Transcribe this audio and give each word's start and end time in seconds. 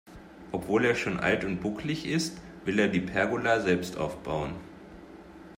Obwohl 0.51 0.85
er 0.85 0.95
schon 0.95 1.19
alt 1.19 1.43
und 1.45 1.59
bucklig 1.61 2.07
ist, 2.07 2.35
will 2.65 2.79
er 2.79 2.87
die 2.87 3.01
Pergola 3.01 3.59
selbst 3.59 3.97
aufbauen. 3.97 4.55